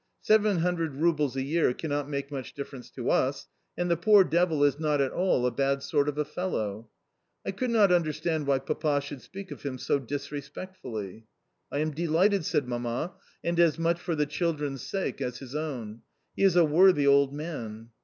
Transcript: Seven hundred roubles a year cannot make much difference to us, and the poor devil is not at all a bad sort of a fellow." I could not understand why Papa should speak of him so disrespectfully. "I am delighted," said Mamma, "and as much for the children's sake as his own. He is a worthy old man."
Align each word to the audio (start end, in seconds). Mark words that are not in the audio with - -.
Seven 0.23 0.57
hundred 0.57 0.95
roubles 0.95 1.35
a 1.35 1.43
year 1.43 1.75
cannot 1.75 2.09
make 2.09 2.31
much 2.31 2.53
difference 2.55 2.89
to 2.89 3.11
us, 3.11 3.47
and 3.77 3.87
the 3.91 3.95
poor 3.95 4.23
devil 4.23 4.63
is 4.63 4.79
not 4.79 4.99
at 4.99 5.11
all 5.11 5.45
a 5.45 5.51
bad 5.51 5.83
sort 5.83 6.09
of 6.09 6.17
a 6.17 6.25
fellow." 6.25 6.89
I 7.45 7.51
could 7.51 7.69
not 7.69 7.91
understand 7.91 8.47
why 8.47 8.57
Papa 8.57 8.99
should 9.01 9.21
speak 9.21 9.51
of 9.51 9.61
him 9.61 9.77
so 9.77 9.99
disrespectfully. 9.99 11.27
"I 11.71 11.77
am 11.77 11.91
delighted," 11.91 12.45
said 12.45 12.67
Mamma, 12.67 13.13
"and 13.43 13.59
as 13.59 13.77
much 13.77 13.99
for 14.01 14.15
the 14.15 14.25
children's 14.25 14.81
sake 14.81 15.21
as 15.21 15.37
his 15.37 15.53
own. 15.53 16.01
He 16.35 16.41
is 16.41 16.55
a 16.55 16.65
worthy 16.65 17.05
old 17.05 17.31
man." 17.31 17.89